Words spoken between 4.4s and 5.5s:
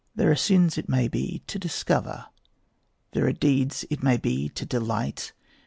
to delight.